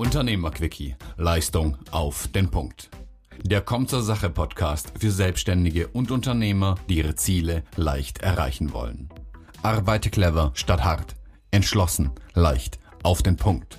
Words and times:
Unternehmerquickie. 0.00 0.96
Leistung 1.18 1.76
auf 1.90 2.26
den 2.28 2.50
Punkt. 2.50 2.88
Der 3.42 3.60
Kommt 3.60 3.90
zur 3.90 4.00
Sache 4.00 4.30
Podcast 4.30 4.94
für 4.98 5.10
Selbstständige 5.10 5.88
und 5.88 6.10
Unternehmer, 6.10 6.76
die 6.88 6.96
ihre 6.96 7.16
Ziele 7.16 7.64
leicht 7.76 8.22
erreichen 8.22 8.72
wollen. 8.72 9.10
Arbeite 9.62 10.08
clever 10.08 10.52
statt 10.54 10.84
hart. 10.84 11.16
Entschlossen, 11.50 12.12
leicht, 12.32 12.78
auf 13.02 13.22
den 13.22 13.36
Punkt. 13.36 13.76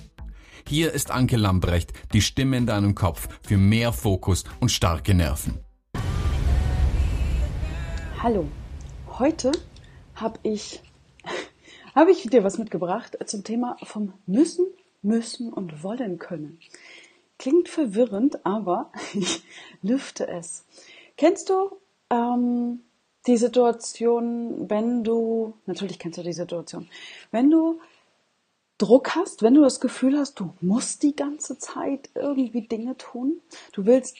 Hier 0.68 0.92
ist 0.92 1.10
Anke 1.10 1.36
Lambrecht, 1.36 1.92
die 2.12 2.22
Stimme 2.22 2.56
in 2.56 2.66
deinem 2.66 2.94
Kopf 2.94 3.28
für 3.42 3.56
mehr 3.56 3.92
Fokus 3.92 4.44
und 4.60 4.70
starke 4.70 5.14
Nerven. 5.14 5.58
Hallo, 8.22 8.46
heute 9.18 9.50
habe 10.14 10.38
ich, 10.44 10.84
hab 11.96 12.06
ich 12.06 12.22
dir 12.30 12.44
was 12.44 12.58
mitgebracht 12.58 13.18
zum 13.26 13.42
Thema 13.42 13.76
vom 13.82 14.12
Müssen, 14.26 14.66
Müssen 15.02 15.52
und 15.52 15.82
Wollen 15.82 16.18
können. 16.18 16.58
Klingt 17.38 17.68
verwirrend, 17.68 18.44
aber 18.46 18.92
ich 19.14 19.42
lüfte 19.82 20.28
es. 20.28 20.64
Kennst 21.16 21.50
du 21.50 21.76
ähm, 22.10 22.80
die 23.26 23.36
Situation, 23.36 24.68
wenn 24.70 25.04
du, 25.04 25.54
natürlich 25.66 25.98
kennst 25.98 26.18
du 26.18 26.22
die 26.22 26.32
Situation, 26.32 26.88
wenn 27.30 27.50
du 27.50 27.80
Druck 28.78 29.14
hast, 29.14 29.42
wenn 29.42 29.54
du 29.54 29.60
das 29.60 29.80
Gefühl 29.80 30.18
hast, 30.18 30.40
du 30.40 30.54
musst 30.60 31.04
die 31.04 31.14
ganze 31.14 31.58
Zeit 31.58 32.10
irgendwie 32.14 32.62
Dinge 32.62 32.96
tun, 32.96 33.40
du 33.72 33.86
willst 33.86 34.16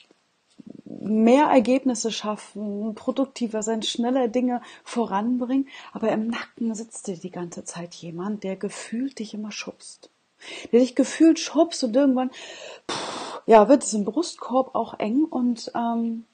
mehr 0.84 1.46
Ergebnisse 1.46 2.12
schaffen, 2.12 2.94
produktiver 2.94 3.64
sein, 3.64 3.82
schneller 3.82 4.28
Dinge 4.28 4.62
voranbringen, 4.84 5.68
aber 5.92 6.12
im 6.12 6.28
Nacken 6.28 6.74
sitzt 6.76 7.08
dir 7.08 7.16
die 7.16 7.32
ganze 7.32 7.64
Zeit 7.64 7.94
jemand, 7.94 8.44
der 8.44 8.54
gefühlt 8.54 9.18
dich 9.18 9.34
immer 9.34 9.50
schubst 9.50 10.11
der 10.70 10.80
dich 10.80 10.94
gefühlt 10.94 11.38
schubst 11.38 11.82
und 11.84 11.94
irgendwann 11.96 12.30
pff, 12.90 13.42
ja, 13.46 13.68
wird 13.68 13.82
es 13.82 13.94
im 13.94 14.04
Brustkorb 14.04 14.74
auch 14.74 14.98
eng 14.98 15.24
und 15.24 15.70
ähm, 15.74 16.24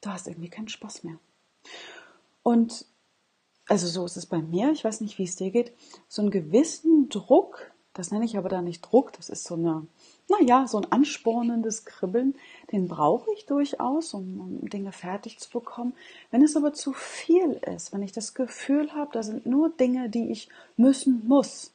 du 0.00 0.10
hast 0.10 0.26
irgendwie 0.26 0.50
keinen 0.50 0.68
Spaß 0.68 1.04
mehr. 1.04 1.18
Und 2.42 2.86
also 3.68 3.86
so 3.86 4.04
ist 4.04 4.16
es 4.16 4.26
bei 4.26 4.38
mir, 4.38 4.72
ich 4.72 4.84
weiß 4.84 5.00
nicht, 5.00 5.18
wie 5.18 5.24
es 5.24 5.36
dir 5.36 5.50
geht, 5.50 5.72
so 6.08 6.22
einen 6.22 6.32
gewissen 6.32 7.08
Druck, 7.08 7.70
das 7.92 8.10
nenne 8.10 8.24
ich 8.24 8.36
aber 8.36 8.48
da 8.48 8.62
nicht 8.62 8.80
Druck, 8.82 9.12
das 9.12 9.30
ist 9.30 9.44
so 9.44 9.54
eine, 9.54 9.86
naja, 10.28 10.66
so 10.66 10.78
ein 10.78 10.90
anspornendes 10.90 11.84
Kribbeln, 11.84 12.34
den 12.72 12.88
brauche 12.88 13.32
ich 13.34 13.46
durchaus, 13.46 14.12
um, 14.14 14.40
um 14.40 14.68
Dinge 14.68 14.90
fertig 14.90 15.38
zu 15.38 15.50
bekommen. 15.50 15.94
Wenn 16.32 16.42
es 16.42 16.56
aber 16.56 16.72
zu 16.72 16.92
viel 16.92 17.60
ist, 17.74 17.92
wenn 17.92 18.02
ich 18.02 18.12
das 18.12 18.34
Gefühl 18.34 18.92
habe, 18.92 19.10
da 19.12 19.22
sind 19.22 19.46
nur 19.46 19.70
Dinge, 19.70 20.08
die 20.08 20.30
ich 20.32 20.48
müssen 20.76 21.28
muss, 21.28 21.72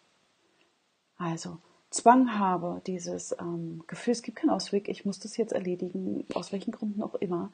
also 1.17 1.57
Zwang 1.89 2.37
habe, 2.37 2.81
dieses 2.85 3.35
ähm, 3.39 3.83
Gefühl, 3.87 4.11
es 4.11 4.21
gibt 4.21 4.37
keinen 4.37 4.49
Ausweg, 4.49 4.89
ich 4.89 5.05
muss 5.05 5.19
das 5.19 5.37
jetzt 5.37 5.53
erledigen, 5.53 6.25
aus 6.33 6.51
welchen 6.51 6.71
Gründen 6.71 7.01
auch 7.01 7.15
immer, 7.15 7.51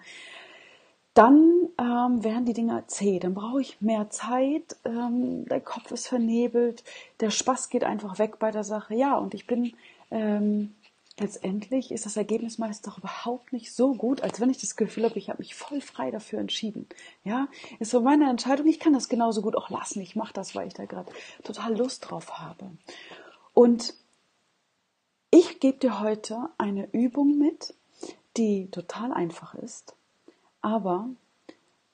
dann 1.14 1.68
ähm, 1.78 2.24
werden 2.24 2.46
die 2.46 2.54
Dinge 2.54 2.84
zäh, 2.88 3.20
dann 3.20 3.34
brauche 3.34 3.62
ich 3.62 3.82
mehr 3.82 4.10
Zeit, 4.10 4.78
ähm, 4.86 5.46
der 5.46 5.60
Kopf 5.60 5.92
ist 5.92 6.08
vernebelt, 6.08 6.84
der 7.20 7.32
Spaß 7.32 7.70
geht 7.70 7.84
einfach 7.84 8.18
weg 8.18 8.40
bei 8.40 8.50
der 8.50 8.64
Sache. 8.64 8.96
Ja, 8.96 9.18
und 9.18 9.34
ich 9.34 9.46
bin 9.46 9.74
ähm, 10.10 10.74
letztendlich 11.20 11.92
ist 11.92 12.06
das 12.06 12.18
Ergebnis 12.18 12.58
meist 12.58 12.88
doch 12.88 12.98
überhaupt 12.98 13.54
nicht 13.54 13.74
so 13.74 13.94
gut, 13.94 14.22
als 14.22 14.40
wenn 14.40 14.50
ich 14.50 14.60
das 14.60 14.76
Gefühl 14.76 15.04
habe, 15.04 15.20
ich 15.20 15.30
habe 15.30 15.40
mich 15.40 15.54
voll 15.54 15.82
frei 15.82 16.12
dafür 16.12 16.40
entschieden. 16.40 16.88
Ja, 17.24 17.48
ist 17.80 17.92
so 17.92 18.02
meine 18.02 18.30
Entscheidung. 18.30 18.68
Ich 18.68 18.80
kann 18.80 18.94
das 18.94 19.10
genauso 19.10 19.42
gut 19.42 19.56
auch 19.56 19.70
lassen. 19.70 20.02
Ich 20.02 20.16
mache 20.16 20.34
das, 20.34 20.56
weil 20.56 20.68
ich 20.68 20.74
da 20.74 20.86
gerade 20.86 21.12
total 21.44 21.78
Lust 21.78 22.10
drauf 22.10 22.40
habe. 22.40 22.72
Und 23.54 23.94
ich 25.30 25.60
gebe 25.60 25.78
dir 25.78 26.00
heute 26.00 26.50
eine 26.58 26.90
Übung 26.92 27.38
mit, 27.38 27.74
die 28.38 28.70
total 28.72 29.14
einfach 29.14 29.56
ist, 29.56 29.96
aber 30.62 31.10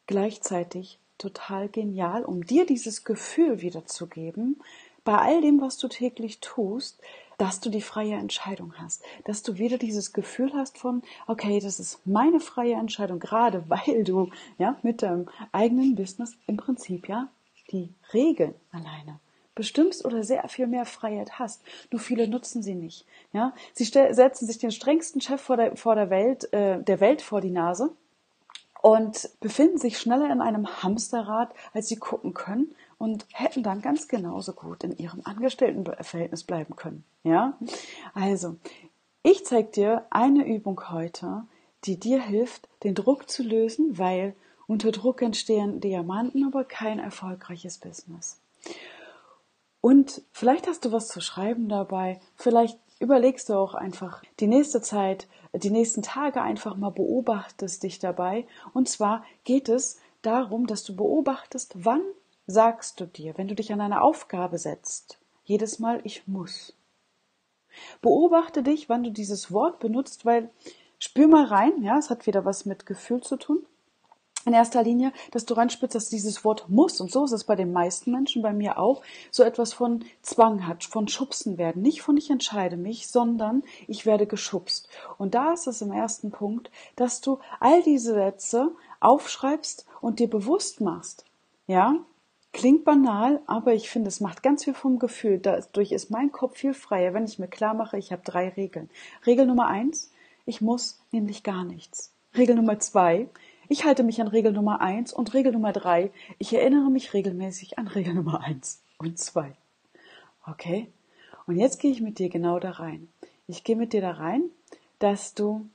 gleichzeitig 0.05 0.99
total 1.17 1.67
genial, 1.69 2.23
um 2.23 2.45
dir 2.45 2.65
dieses 2.65 3.03
Gefühl 3.03 3.61
wiederzugeben, 3.61 4.61
bei 5.03 5.17
all 5.17 5.41
dem, 5.41 5.61
was 5.61 5.77
du 5.77 5.87
täglich 5.87 6.39
tust, 6.41 6.99
dass 7.37 7.59
du 7.59 7.69
die 7.69 7.81
freie 7.81 8.15
Entscheidung 8.15 8.73
hast, 8.77 9.03
dass 9.25 9.43
du 9.43 9.57
wieder 9.57 9.77
dieses 9.77 10.11
Gefühl 10.11 10.51
hast 10.53 10.77
von, 10.77 11.01
okay, 11.27 11.59
das 11.59 11.79
ist 11.79 12.05
meine 12.05 12.39
freie 12.39 12.73
Entscheidung, 12.73 13.19
gerade 13.19 13.63
weil 13.69 14.03
du 14.03 14.29
ja 14.57 14.77
mit 14.83 15.01
deinem 15.01 15.29
eigenen 15.51 15.95
Business 15.95 16.35
im 16.47 16.57
Prinzip 16.57 17.07
ja 17.07 17.29
die 17.71 17.89
Regeln 18.13 18.55
alleine 18.71 19.19
bestimmst 19.57 20.05
oder 20.05 20.23
sehr 20.23 20.47
viel 20.47 20.67
mehr 20.67 20.85
Freiheit 20.85 21.39
hast. 21.39 21.61
Nur 21.91 21.99
viele 21.99 22.29
nutzen 22.29 22.63
sie 22.63 22.75
nicht. 22.75 23.05
Ja, 23.33 23.53
sie 23.73 23.83
setzen 23.83 24.47
sich 24.47 24.59
den 24.59 24.71
strengsten 24.71 25.19
Chef 25.19 25.41
vor 25.41 25.57
der, 25.57 25.75
vor 25.75 25.95
der 25.95 26.09
Welt, 26.09 26.53
äh, 26.53 26.81
der 26.81 27.01
Welt 27.01 27.21
vor 27.21 27.41
die 27.41 27.51
Nase 27.51 27.91
und 28.81 29.29
befinden 29.41 29.79
sich 29.79 29.97
schneller 29.97 30.31
in 30.31 30.39
einem 30.39 30.81
Hamsterrad, 30.83 31.53
als 31.73 31.87
sie 31.87 31.97
gucken 31.97 32.33
können 32.33 32.73
und 32.97 33.25
hätten 33.33 33.63
dann 33.63 33.81
ganz 33.81 34.07
genauso 34.07 34.53
gut 34.53 34.83
in 34.83 34.95
ihrem 34.95 35.21
Angestelltenverhältnis 35.23 36.43
bleiben 36.43 36.75
können. 36.75 37.03
Ja, 37.23 37.57
also 38.13 38.55
ich 39.23 39.45
zeige 39.45 39.69
dir 39.69 40.05
eine 40.09 40.47
Übung 40.47 40.89
heute, 40.89 41.43
die 41.83 41.99
dir 41.99 42.21
hilft, 42.21 42.69
den 42.83 42.95
Druck 42.95 43.29
zu 43.29 43.43
lösen, 43.43 43.97
weil 43.97 44.35
unter 44.67 44.91
Druck 44.91 45.21
entstehen 45.21 45.79
Diamanten, 45.81 46.45
aber 46.45 46.63
kein 46.63 46.99
erfolgreiches 46.99 47.77
Business. 47.77 48.39
Und 49.87 50.21
vielleicht 50.33 50.67
hast 50.67 50.83
du 50.83 50.91
was 50.91 51.07
zu 51.07 51.21
schreiben 51.21 51.69
dabei, 51.69 52.19
vielleicht 52.35 52.77
überlegst 52.99 53.47
du 53.47 53.53
auch 53.53 53.73
einfach 53.73 54.21
die 54.41 54.47
nächste 54.47 54.81
Zeit, 54.81 55.29
die 55.53 55.69
nächsten 55.69 56.01
Tage 56.01 56.41
einfach 56.41 56.75
mal 56.75 56.91
beobachtest 56.91 57.83
dich 57.83 57.97
dabei. 57.97 58.45
Und 58.73 58.89
zwar 58.89 59.23
geht 59.45 59.69
es 59.69 59.97
darum, 60.23 60.67
dass 60.67 60.83
du 60.83 60.93
beobachtest, 60.93 61.85
wann 61.85 62.01
sagst 62.47 62.99
du 62.99 63.05
dir, 63.05 63.37
wenn 63.37 63.47
du 63.47 63.55
dich 63.55 63.71
an 63.71 63.79
eine 63.79 64.01
Aufgabe 64.01 64.57
setzt, 64.57 65.19
jedes 65.45 65.79
Mal 65.79 66.01
ich 66.03 66.27
muss. 66.27 66.75
Beobachte 68.01 68.63
dich, 68.63 68.89
wann 68.89 69.05
du 69.05 69.09
dieses 69.09 69.53
Wort 69.53 69.79
benutzt, 69.79 70.25
weil 70.25 70.49
spür 70.99 71.29
mal 71.29 71.45
rein, 71.45 71.81
ja, 71.81 71.97
es 71.97 72.09
hat 72.09 72.27
wieder 72.27 72.43
was 72.43 72.65
mit 72.65 72.85
Gefühl 72.85 73.21
zu 73.21 73.37
tun 73.37 73.65
in 74.47 74.53
erster 74.53 74.81
Linie, 74.81 75.11
dass 75.31 75.45
du 75.45 75.53
reinspitzt, 75.53 75.95
dass 75.95 76.09
dieses 76.09 76.43
Wort 76.43 76.69
muss, 76.69 76.99
und 77.01 77.11
so 77.11 77.25
ist 77.25 77.33
es 77.33 77.43
bei 77.43 77.55
den 77.55 77.73
meisten 77.73 78.11
Menschen, 78.11 78.41
bei 78.41 78.53
mir 78.53 78.79
auch, 78.79 79.01
so 79.29 79.43
etwas 79.43 79.73
von 79.73 80.05
Zwang 80.21 80.65
hat, 80.65 80.83
von 80.83 81.07
Schubsen 81.07 81.57
werden. 81.57 81.81
Nicht 81.81 82.01
von 82.01 82.17
ich 82.17 82.29
entscheide 82.29 82.77
mich, 82.77 83.07
sondern 83.07 83.63
ich 83.87 84.05
werde 84.05 84.25
geschubst. 84.25 84.89
Und 85.17 85.35
da 85.35 85.53
ist 85.53 85.67
es 85.67 85.81
im 85.81 85.91
ersten 85.91 86.31
Punkt, 86.31 86.71
dass 86.95 87.21
du 87.21 87.39
all 87.59 87.83
diese 87.83 88.13
Sätze 88.13 88.71
aufschreibst 88.99 89.85
und 90.01 90.19
dir 90.19 90.29
bewusst 90.29 90.81
machst. 90.81 91.25
Ja? 91.67 91.97
Klingt 92.53 92.85
banal, 92.85 93.41
aber 93.45 93.73
ich 93.73 93.89
finde, 93.89 94.07
es 94.07 94.21
macht 94.21 94.41
ganz 94.41 94.63
viel 94.63 94.73
vom 94.73 94.97
Gefühl. 94.97 95.37
Dadurch 95.37 95.91
ist 95.91 96.09
mein 96.09 96.31
Kopf 96.31 96.57
viel 96.57 96.73
freier, 96.73 97.13
wenn 97.13 97.25
ich 97.25 97.37
mir 97.37 97.47
klar 97.47 97.73
mache, 97.73 97.97
ich 97.97 98.11
habe 98.11 98.23
drei 98.23 98.49
Regeln. 98.49 98.89
Regel 99.25 99.45
Nummer 99.45 99.67
eins, 99.67 100.11
ich 100.45 100.61
muss 100.61 100.99
nämlich 101.11 101.43
gar 101.43 101.65
nichts. 101.65 102.13
Regel 102.35 102.55
Nummer 102.55 102.79
zwei, 102.79 103.29
ich 103.69 103.85
halte 103.85 104.03
mich 104.03 104.21
an 104.21 104.27
Regel 104.27 104.51
Nummer 104.51 104.81
eins 104.81 105.13
und 105.13 105.33
Regel 105.33 105.51
Nummer 105.51 105.73
drei. 105.73 106.11
Ich 106.37 106.53
erinnere 106.53 106.89
mich 106.89 107.13
regelmäßig 107.13 107.77
an 107.77 107.87
Regel 107.87 108.13
Nummer 108.13 108.41
eins 108.41 108.81
und 108.97 109.19
zwei. 109.19 109.53
Okay? 110.45 110.87
Und 111.45 111.57
jetzt 111.57 111.79
gehe 111.79 111.91
ich 111.91 112.01
mit 112.01 112.19
dir 112.19 112.29
genau 112.29 112.59
da 112.59 112.71
rein. 112.71 113.07
Ich 113.47 113.63
gehe 113.63 113.75
mit 113.75 113.93
dir 113.93 114.01
da 114.01 114.11
rein, 114.11 114.43
dass 114.99 115.33
du 115.33 115.69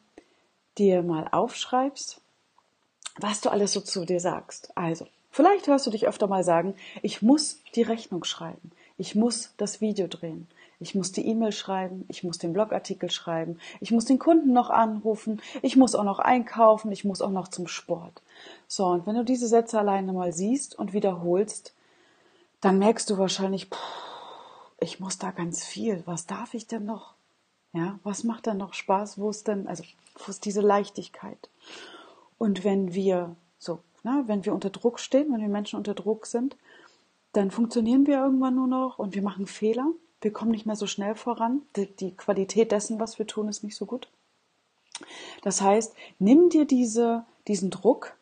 dir 0.79 1.03
mal 1.03 1.29
aufschreibst, 1.31 2.21
was 3.19 3.41
du 3.41 3.51
alles 3.51 3.73
so 3.73 3.81
zu 3.81 4.05
dir 4.05 4.21
sagst. 4.21 4.77
Also, 4.77 5.07
vielleicht 5.31 5.67
hörst 5.67 5.87
du 5.87 5.91
dich 5.91 6.07
öfter 6.07 6.27
mal 6.27 6.45
sagen, 6.45 6.75
ich 7.03 7.23
muss 7.23 7.61
die 7.75 7.83
Rechnung 7.83 8.25
schreiben. 8.25 8.73
Ich 8.97 9.15
muss 9.15 9.55
das 9.57 9.81
Video 9.81 10.07
drehen. 10.07 10.47
Ich 10.83 10.95
muss 10.95 11.13
die 11.13 11.27
E-Mail 11.27 11.53
schreiben, 11.53 12.05
ich 12.09 12.25
muss 12.25 12.39
den 12.39 12.53
Blogartikel 12.53 13.11
schreiben, 13.11 13.59
ich 13.81 13.93
muss 13.93 14.05
den 14.05 14.19
Kunden 14.19 14.53
noch 14.53 14.71
anrufen, 14.71 15.41
ich 15.63 15.77
muss 15.77 15.95
auch 15.95 16.05
noch 16.05 16.19
einkaufen, 16.19 16.91
ich 16.93 17.05
muss 17.05 17.23
auch 17.23 17.31
noch 17.31 17.49
zum 17.49 17.69
Sport. 17.69 18.21
So, 18.67 18.87
und 18.87 19.07
wenn 19.07 19.15
du 19.15 19.25
diese 19.25 19.47
Sätze 19.47 19.79
alleine 19.79 20.13
mal 20.13 20.33
siehst 20.33 20.79
und 20.79 20.93
wiederholst, 20.93 21.73
dann 22.61 22.79
merkst 22.79 23.09
du 23.09 23.19
wahrscheinlich, 23.19 23.67
pff, 23.67 23.79
ich 24.81 24.99
muss 24.99 25.19
da 25.19 25.31
ganz 25.31 25.65
viel. 25.65 26.03
Was 26.07 26.27
darf 26.27 26.55
ich 26.55 26.67
denn 26.67 26.85
noch? 26.85 27.15
Ja, 27.73 27.99
was 28.03 28.25
macht 28.25 28.47
denn 28.47 28.59
noch 28.59 28.75
Spaß? 28.75 29.19
Wo 29.19 29.31
ist 29.31 29.49
denn, 29.49 29.67
also, 29.67 29.85
wo 30.17 30.31
ist 30.31 30.45
diese 30.45 30.61
Leichtigkeit? 30.61 31.49
Und 32.39 32.65
wenn 32.65 32.93
wir 32.93 33.37
so, 33.59 33.79
na, 34.03 34.25
wenn 34.27 34.45
wir 34.45 34.53
unter 34.53 34.71
Druck 34.71 34.99
stehen, 34.99 35.33
wenn 35.33 35.41
wir 35.41 35.49
Menschen 35.49 35.77
unter 35.77 35.95
Druck 35.95 36.27
sind, 36.27 36.57
dann 37.33 37.51
funktionieren 37.51 38.07
wir 38.07 38.19
irgendwann 38.19 38.57
nur 38.57 38.67
noch 38.67 38.99
und 38.99 39.15
wir 39.15 39.23
machen 39.23 39.47
Fehler 39.47 39.87
wir 40.23 40.33
kommen 40.33 40.53
nicht 40.53 40.67
mehr 40.67 40.77
so 40.77 40.87
schnell 40.87 41.15
voran. 41.15 41.63
Die, 41.77 41.87
die 41.87 42.17
Qualität 42.17 42.73
dessen, 42.73 42.99
was 42.99 43.19
wir 43.19 43.27
tun, 43.27 43.49
ist 43.49 43.63
nicht 43.63 43.77
so 43.77 43.87
gut. 43.87 44.09
Das 45.43 45.61
heißt, 45.61 45.95
nimm 46.19 46.49
dir 46.49 46.65
diese, 46.65 47.25
diesen 47.49 47.71
Druck, 47.71 48.17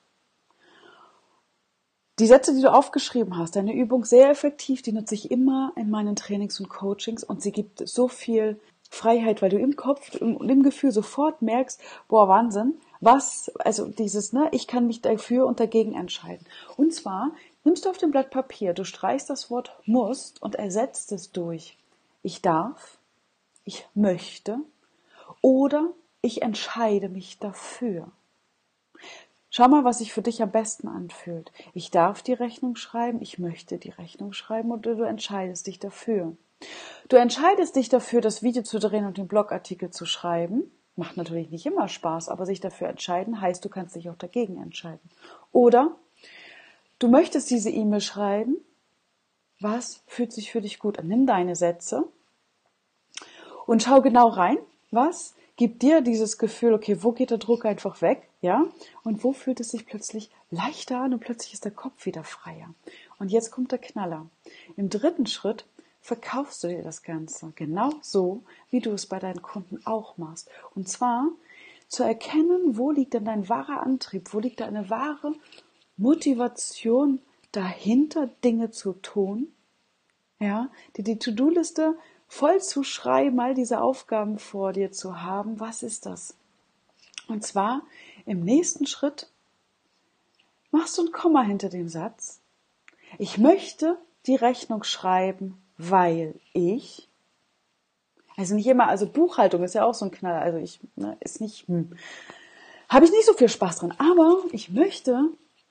die 2.18 2.26
Sätze, 2.26 2.54
die 2.54 2.60
du 2.60 2.72
aufgeschrieben 2.72 3.38
hast, 3.38 3.56
deine 3.56 3.74
Übung 3.74 4.04
sehr 4.04 4.28
effektiv, 4.30 4.82
die 4.82 4.92
nutze 4.92 5.14
ich 5.14 5.30
immer 5.30 5.72
in 5.76 5.90
meinen 5.90 6.16
Trainings 6.16 6.60
und 6.60 6.68
Coachings 6.68 7.24
und 7.24 7.40
sie 7.42 7.52
gibt 7.52 7.86
so 7.88 8.08
viel 8.08 8.60
Freiheit, 8.90 9.40
weil 9.40 9.50
du 9.50 9.58
im 9.58 9.76
Kopf 9.76 10.16
und 10.20 10.50
im 10.50 10.62
Gefühl 10.62 10.90
sofort 10.90 11.40
merkst, 11.42 11.80
boah, 12.08 12.28
Wahnsinn, 12.28 12.74
was, 13.00 13.50
also 13.60 13.86
dieses, 13.86 14.32
ne, 14.32 14.48
ich 14.52 14.66
kann 14.66 14.86
mich 14.86 15.00
dafür 15.00 15.46
und 15.46 15.60
dagegen 15.60 15.94
entscheiden. 15.94 16.44
Und 16.76 16.92
zwar 16.92 17.30
nimmst 17.64 17.84
du 17.84 17.90
auf 17.90 17.98
dem 17.98 18.10
Blatt 18.10 18.30
Papier, 18.30 18.74
du 18.74 18.84
streichst 18.84 19.30
das 19.30 19.50
Wort 19.50 19.78
musst 19.86 20.42
und 20.42 20.56
ersetzt 20.56 21.12
es 21.12 21.32
durch 21.32 21.78
ich 22.22 22.42
darf, 22.42 22.98
ich 23.64 23.86
möchte 23.94 24.58
oder 25.40 25.90
ich 26.22 26.42
entscheide 26.42 27.08
mich 27.08 27.38
dafür. 27.38 28.10
Schau 29.52 29.68
mal, 29.68 29.84
was 29.84 29.98
sich 29.98 30.12
für 30.12 30.22
dich 30.22 30.42
am 30.42 30.52
besten 30.52 30.86
anfühlt. 30.86 31.50
Ich 31.74 31.90
darf 31.90 32.22
die 32.22 32.32
Rechnung 32.32 32.76
schreiben, 32.76 33.20
ich 33.20 33.38
möchte 33.38 33.78
die 33.78 33.90
Rechnung 33.90 34.32
schreiben 34.32 34.70
oder 34.70 34.94
du 34.94 35.02
entscheidest 35.02 35.66
dich 35.66 35.80
dafür. 35.80 36.36
Du 37.08 37.16
entscheidest 37.16 37.74
dich 37.74 37.88
dafür, 37.88 38.20
das 38.20 38.42
Video 38.42 38.62
zu 38.62 38.78
drehen 38.78 39.06
und 39.06 39.16
den 39.16 39.26
Blogartikel 39.26 39.90
zu 39.90 40.06
schreiben. 40.06 40.70
Macht 40.94 41.16
natürlich 41.16 41.50
nicht 41.50 41.66
immer 41.66 41.88
Spaß, 41.88 42.28
aber 42.28 42.46
sich 42.46 42.60
dafür 42.60 42.88
entscheiden 42.88 43.40
heißt, 43.40 43.64
du 43.64 43.68
kannst 43.68 43.96
dich 43.96 44.08
auch 44.10 44.16
dagegen 44.16 44.62
entscheiden. 44.62 45.10
Oder 45.50 45.96
du 46.98 47.08
möchtest 47.08 47.50
diese 47.50 47.70
E-Mail 47.70 48.02
schreiben. 48.02 48.56
Was 49.60 50.02
fühlt 50.06 50.32
sich 50.32 50.50
für 50.50 50.62
dich 50.62 50.78
gut 50.78 50.98
an? 50.98 51.08
Nimm 51.08 51.26
deine 51.26 51.54
Sätze 51.54 52.04
und 53.66 53.82
schau 53.82 54.00
genau 54.00 54.28
rein. 54.28 54.58
Was 54.90 55.34
gibt 55.56 55.82
dir 55.82 56.00
dieses 56.00 56.38
Gefühl, 56.38 56.72
okay, 56.72 57.02
wo 57.02 57.12
geht 57.12 57.30
der 57.30 57.38
Druck 57.38 57.66
einfach 57.66 58.00
weg? 58.00 58.28
Ja? 58.40 58.64
Und 59.04 59.22
wo 59.22 59.32
fühlt 59.32 59.60
es 59.60 59.70
sich 59.70 59.84
plötzlich 59.84 60.30
leichter 60.50 61.00
an 61.00 61.12
und 61.12 61.20
plötzlich 61.20 61.52
ist 61.52 61.66
der 61.66 61.72
Kopf 61.72 62.06
wieder 62.06 62.24
freier? 62.24 62.74
Und 63.18 63.30
jetzt 63.30 63.50
kommt 63.50 63.70
der 63.70 63.78
Knaller. 63.78 64.26
Im 64.78 64.88
dritten 64.88 65.26
Schritt 65.26 65.66
verkaufst 66.00 66.64
du 66.64 66.68
dir 66.68 66.82
das 66.82 67.02
Ganze 67.02 67.52
genau 67.54 67.92
so, 68.00 68.42
wie 68.70 68.80
du 68.80 68.92
es 68.92 69.04
bei 69.04 69.18
deinen 69.18 69.42
Kunden 69.42 69.80
auch 69.84 70.16
machst. 70.16 70.48
Und 70.74 70.88
zwar 70.88 71.28
zu 71.88 72.02
erkennen, 72.02 72.78
wo 72.78 72.90
liegt 72.90 73.12
denn 73.12 73.26
dein 73.26 73.48
wahrer 73.50 73.82
Antrieb, 73.82 74.32
wo 74.32 74.40
liegt 74.40 74.60
deine 74.60 74.88
wahre 74.88 75.34
Motivation 75.98 77.20
dahinter, 77.52 78.28
Dinge 78.44 78.70
zu 78.70 78.92
tun, 78.94 79.52
ja, 80.38 80.70
die 80.96 81.02
die 81.02 81.18
To-Do-Liste 81.18 81.96
voll 82.28 82.60
zu 82.60 82.84
schreiben, 82.84 83.40
all 83.40 83.54
diese 83.54 83.80
Aufgaben 83.80 84.38
vor 84.38 84.72
dir 84.72 84.92
zu 84.92 85.22
haben. 85.22 85.60
Was 85.60 85.82
ist 85.82 86.06
das? 86.06 86.36
Und 87.28 87.44
zwar 87.44 87.82
im 88.26 88.40
nächsten 88.40 88.86
Schritt 88.86 89.28
machst 90.70 90.96
du 90.96 91.02
ein 91.02 91.12
Komma 91.12 91.42
hinter 91.42 91.68
dem 91.68 91.88
Satz. 91.88 92.40
Ich 93.18 93.38
möchte 93.38 93.98
die 94.26 94.36
Rechnung 94.36 94.84
schreiben, 94.84 95.60
weil 95.76 96.38
ich 96.52 97.10
also 98.40 98.54
nicht 98.54 98.66
immer, 98.66 98.88
also 98.88 99.06
Buchhaltung 99.06 99.62
ist 99.62 99.74
ja 99.74 99.84
auch 99.84 99.92
so 99.92 100.06
ein 100.06 100.10
Knaller, 100.10 100.40
also 100.40 100.56
ich, 100.56 100.80
ne, 100.96 101.14
ist 101.20 101.42
nicht, 101.42 101.68
hm, 101.68 101.94
habe 102.88 103.04
ich 103.04 103.10
nicht 103.10 103.26
so 103.26 103.34
viel 103.34 103.50
Spaß 103.50 103.80
dran, 103.80 103.94
aber 103.98 104.38
ich 104.52 104.70
möchte 104.70 105.28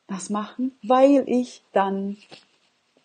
das 0.10 0.30
machen, 0.30 0.78
weil 0.84 1.24
ich 1.28 1.64
dann 1.72 2.18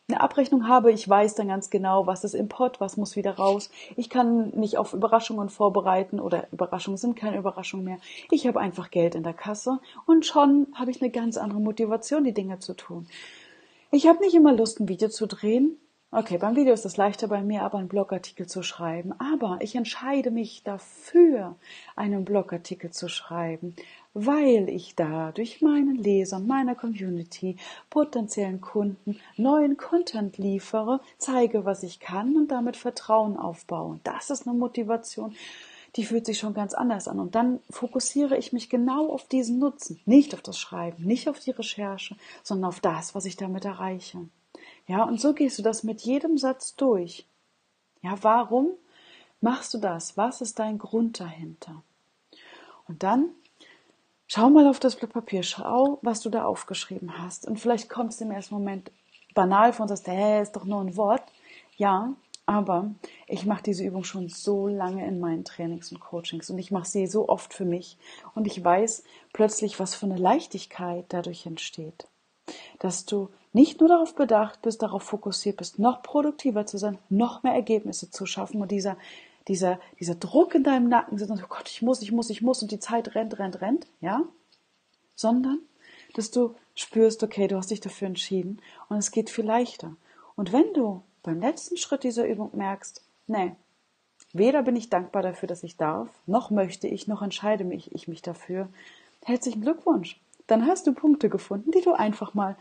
eine 0.09 0.21
Abrechnung 0.21 0.69
habe, 0.69 0.93
ich 0.93 1.09
weiß 1.09 1.35
dann 1.35 1.49
ganz 1.49 1.71
genau, 1.71 2.07
was 2.07 2.25
ist 2.25 2.35
im 2.35 2.49
Pot, 2.49 2.79
was 2.79 2.97
muss 2.99 3.17
wieder 3.17 3.37
raus. 3.37 3.71
Ich 3.97 4.11
kann 4.11 4.53
mich 4.55 4.77
auf 4.77 4.93
Überraschungen 4.93 5.49
vorbereiten 5.49 6.21
oder 6.21 6.47
Überraschungen 6.53 6.99
sind 6.99 7.17
keine 7.17 7.39
Überraschungen 7.39 7.87
mehr. 7.87 7.99
Ich 8.31 8.47
habe 8.47 8.61
einfach 8.61 8.91
Geld 8.91 9.15
in 9.15 9.23
der 9.23 9.33
Kasse 9.33 9.79
und 10.07 10.27
schon 10.27 10.67
habe 10.75 10.91
ich 10.91 11.01
eine 11.01 11.11
ganz 11.11 11.39
andere 11.39 11.61
Motivation, 11.61 12.25
die 12.25 12.35
Dinge 12.35 12.59
zu 12.59 12.75
tun. 12.75 13.07
Ich 13.93 14.07
habe 14.07 14.21
nicht 14.21 14.35
immer 14.35 14.53
Lust, 14.53 14.81
ein 14.81 14.89
Video 14.89 15.09
zu 15.09 15.27
drehen. 15.27 15.79
Okay, 16.17 16.39
beim 16.39 16.55
Video 16.55 16.73
ist 16.73 16.85
es 16.85 16.97
leichter 16.97 17.27
bei 17.27 17.43
mir, 17.43 17.63
aber 17.63 17.79
einen 17.79 17.89
Blogartikel 17.89 18.47
zu 18.47 18.63
schreiben. 18.63 19.13
Aber 19.19 19.59
ich 19.63 19.75
entscheide 19.75 20.31
mich 20.31 20.63
dafür, 20.63 21.57
einen 21.97 22.25
Blogartikel 22.25 22.93
zu 22.93 23.09
schreiben, 23.09 23.75
weil 24.13 24.69
ich 24.69 24.95
dadurch 24.95 25.61
meinen 25.61 25.97
Lesern, 25.97 26.47
meiner 26.47 26.77
Community, 26.77 27.57
potenziellen 27.91 28.61
Kunden 28.61 29.19
neuen 29.37 29.77
Content 29.77 30.39
liefere, 30.39 31.01
zeige, 31.19 31.65
was 31.65 31.83
ich 31.83 31.99
kann 31.99 32.37
und 32.37 32.53
damit 32.53 32.77
Vertrauen 32.77 33.37
aufbaue. 33.37 33.99
Das 34.05 34.31
ist 34.31 34.47
eine 34.47 34.57
Motivation, 34.57 35.35
die 35.97 36.05
fühlt 36.05 36.27
sich 36.27 36.39
schon 36.39 36.55
ganz 36.55 36.75
anders 36.75 37.09
an. 37.09 37.19
Und 37.19 37.35
dann 37.35 37.59
fokussiere 37.71 38.37
ich 38.37 38.53
mich 38.53 38.71
genau 38.71 39.11
auf 39.11 39.27
diesen 39.27 39.59
Nutzen, 39.59 40.01
nicht 40.07 40.33
auf 40.33 40.43
das 40.43 40.61
Schreiben, 40.61 41.03
nicht 41.03 41.29
auf 41.29 41.41
die 41.41 41.51
Recherche, 41.51 42.15
sondern 42.45 42.69
auf 42.69 42.79
das, 42.79 43.17
was 43.17 43.25
ich 43.25 43.35
damit 43.35 43.65
erreiche. 43.65 44.29
Ja, 44.87 45.05
und 45.05 45.21
so 45.21 45.33
gehst 45.33 45.59
du 45.59 45.63
das 45.63 45.83
mit 45.83 46.03
jedem 46.03 46.39
Satz 46.39 46.77
durch. 46.77 47.27
Ja, 48.03 48.17
warum 48.23 48.73
machst 49.41 49.73
du 49.75 49.79
das? 49.79 50.17
Was 50.17 50.41
ist 50.41 50.59
dein 50.59 50.79
Grund 50.79 51.21
dahinter? 51.21 51.83
Und 52.87 53.03
dann 53.03 53.31
Schau 54.27 54.49
mal 54.49 54.67
auf 54.67 54.81
das 54.81 54.97
Blatt 54.97 55.13
Papier, 55.13 55.43
schau, 55.43 55.99
was 56.03 56.21
du 56.21 56.31
da 56.31 56.45
aufgeschrieben 56.45 57.19
hast. 57.19 57.47
Und 57.47 57.61
vielleicht 57.61 57.91
kommt 57.91 58.13
es 58.13 58.21
im 58.21 58.31
ersten 58.31 58.55
Moment 58.55 58.91
banal 59.35 59.73
vor 59.73 59.85
und 59.85 59.89
sagst, 59.89 60.09
hä, 60.09 60.41
ist 60.41 60.57
doch 60.57 60.65
nur 60.65 60.81
ein 60.81 60.97
Wort. 60.97 61.23
Ja, 61.77 62.15
aber 62.47 62.91
ich 63.27 63.47
mache 63.47 63.63
diese 63.63 63.85
Übung 63.85 64.05
schon 64.05 64.29
so 64.29 64.67
lange 64.67 65.07
in 65.07 65.21
meinen 65.21 65.45
Trainings 65.45 65.93
und 65.93 66.01
Coachings 66.01 66.51
und 66.51 66.59
ich 66.59 66.71
mache 66.71 66.89
sie 66.89 67.07
so 67.07 67.29
oft 67.29 67.55
für 67.55 67.65
mich 67.65 67.97
und 68.35 68.47
ich 68.47 68.63
weiß 68.63 69.05
plötzlich, 69.33 69.79
was 69.79 69.95
für 69.95 70.07
eine 70.07 70.19
Leichtigkeit 70.19 71.05
dadurch 71.09 71.47
entsteht. 71.47 72.07
Dass 72.79 73.05
du 73.05 73.31
nicht 73.53 73.81
nur 73.81 73.89
darauf 73.89 74.15
bedacht 74.15 74.63
bist, 74.63 74.83
darauf 74.83 75.03
fokussiert 75.03 75.57
bist, 75.57 75.79
noch 75.79 76.03
produktiver 76.03 76.67
zu 76.67 76.79
sein, 76.79 76.99
noch 77.09 77.43
mehr 77.43 77.55
Ergebnisse 77.55 78.11
zu 78.11 78.27
schaffen 78.27 78.61
und 78.61 78.71
dieser 78.71 78.97
dieser, 79.49 79.79
dieser 80.01 80.15
Druck 80.15 80.55
in 80.55 80.65
deinem 80.65 80.89
Nacken 80.89 81.19
sitzt 81.19 81.31
und 81.31 81.43
oh 81.43 81.49
Gott, 81.49 81.69
ich 81.69 81.83
muss, 81.83 82.03
ich 82.03 82.13
muss, 82.13 82.31
ich 82.31 82.43
muss 82.43 82.63
und 82.63 82.71
die 82.71 82.79
Zeit 82.79 83.15
rennt, 83.15 83.39
rennt, 83.39 83.61
rennt, 83.61 83.87
ja? 84.01 84.23
Sondern, 85.15 85.61
dass 86.15 86.31
du 86.31 86.55
spürst, 86.75 87.23
okay, 87.23 87.47
du 87.47 87.57
hast 87.57 87.71
dich 87.71 87.81
dafür 87.81 88.09
entschieden 88.09 88.61
und 88.89 88.97
es 88.97 89.11
geht 89.11 89.31
viel 89.31 89.45
leichter. 89.45 89.97
Und 90.37 90.53
wenn 90.53 90.73
du 90.73 91.03
beim 91.23 91.41
letzten 91.41 91.77
Schritt 91.77 92.05
dieser 92.05 92.27
Übung 92.27 92.51
merkst, 92.55 93.03
nee, 93.27 93.55
weder 94.33 94.63
bin 94.63 94.77
ich 94.77 94.91
dankbar 94.91 95.23
dafür, 95.23 95.47
dass 95.47 95.63
ich 95.63 95.77
darf, 95.77 96.09
noch 96.27 96.51
möchte 96.51 96.89
ich, 96.89 97.07
noch 97.07 97.23
entscheide 97.23 97.71
ich 97.73 98.09
mich 98.09 98.23
dafür, 98.23 98.69
herzlichen 99.25 99.63
Glückwunsch. 99.63 100.21
Dann 100.47 100.67
hast 100.67 100.87
du 100.87 100.93
Punkte 100.93 101.29
gefunden, 101.29 101.71
die 101.71 101.81
du 101.81 101.93
einfach 101.93 102.35
mal 102.35 102.57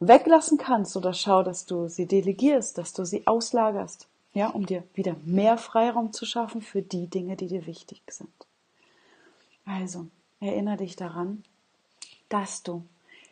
weglassen 0.00 0.58
kannst 0.58 0.96
oder 0.96 1.14
schau, 1.14 1.42
dass 1.42 1.66
du 1.66 1.88
sie 1.88 2.06
delegierst, 2.06 2.78
dass 2.78 2.92
du 2.92 3.04
sie 3.04 3.26
auslagerst 3.26 4.08
ja, 4.34 4.48
um 4.48 4.66
dir 4.66 4.84
wieder 4.94 5.16
mehr 5.24 5.58
Freiraum 5.58 6.12
zu 6.12 6.24
schaffen 6.24 6.62
für 6.62 6.82
die 6.82 7.06
Dinge, 7.06 7.36
die 7.36 7.48
dir 7.48 7.66
wichtig 7.66 8.02
sind. 8.10 8.32
Also, 9.64 10.06
erinnere 10.40 10.78
dich 10.78 10.96
daran, 10.96 11.44
dass 12.28 12.62
du 12.62 12.84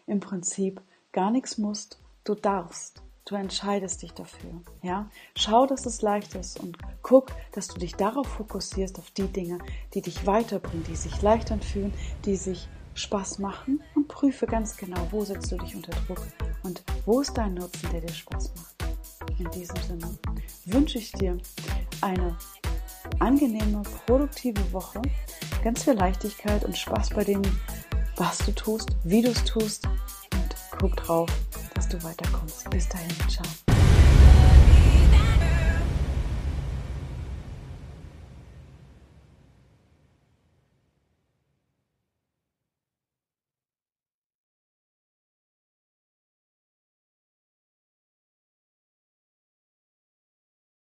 im 0.06 0.20
Prinzip 0.20 0.80
gar 1.12 1.30
nichts 1.30 1.58
musst, 1.58 1.98
du 2.24 2.34
darfst. 2.34 3.02
Du 3.26 3.34
entscheidest 3.36 4.02
dich 4.02 4.12
dafür. 4.12 4.60
Ja? 4.82 5.08
Schau, 5.36 5.66
dass 5.66 5.86
es 5.86 6.02
leicht 6.02 6.34
ist 6.34 6.58
und 6.58 6.78
guck, 7.02 7.30
dass 7.52 7.68
du 7.68 7.78
dich 7.78 7.94
darauf 7.94 8.26
fokussierst, 8.26 8.98
auf 8.98 9.10
die 9.12 9.28
Dinge, 9.28 9.58
die 9.94 10.02
dich 10.02 10.26
weiterbringen, 10.26 10.84
die 10.84 10.96
sich 10.96 11.22
leicht 11.22 11.52
anfühlen, 11.52 11.92
die 12.24 12.36
sich 12.36 12.68
Spaß 12.94 13.38
machen 13.38 13.80
und 13.94 14.08
prüfe 14.08 14.46
ganz 14.46 14.76
genau, 14.76 15.06
wo 15.10 15.24
setzt 15.24 15.50
du 15.52 15.56
dich 15.56 15.74
unter 15.74 15.92
Druck 16.06 16.26
und 16.62 16.82
wo 17.06 17.20
ist 17.20 17.36
dein 17.36 17.54
Nutzen, 17.54 17.90
der 17.92 18.00
dir 18.00 18.12
Spaß 18.12 18.52
macht. 18.56 19.38
In 19.38 19.50
diesem 19.50 19.76
Sinne 19.76 20.18
wünsche 20.66 20.98
ich 20.98 21.12
dir 21.12 21.38
eine 22.00 22.36
angenehme, 23.18 23.82
produktive 24.06 24.72
Woche, 24.72 25.00
ganz 25.62 25.84
viel 25.84 25.94
Leichtigkeit 25.94 26.64
und 26.64 26.76
Spaß 26.76 27.10
bei 27.10 27.24
dem, 27.24 27.42
was 28.16 28.38
du 28.38 28.52
tust, 28.52 28.90
wie 29.04 29.22
du 29.22 29.30
es 29.30 29.44
tust 29.44 29.86
und 29.86 30.56
guck 30.78 30.96
drauf, 30.96 31.30
dass 31.74 31.88
du 31.88 32.02
weiterkommst. 32.02 32.68
Bis 32.70 32.88
dahin, 32.88 33.10
ciao. 33.28 33.46